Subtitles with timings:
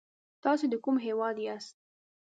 [0.43, 1.75] تاسې د کوم هيواد ياست؟